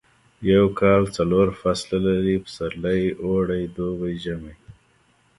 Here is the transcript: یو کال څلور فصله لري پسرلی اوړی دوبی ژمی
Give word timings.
یو 0.53 0.65
کال 0.79 1.01
څلور 1.17 1.47
فصله 1.61 1.97
لري 2.05 2.35
پسرلی 2.43 3.01
اوړی 3.23 3.63
دوبی 3.75 4.15
ژمی 4.23 4.55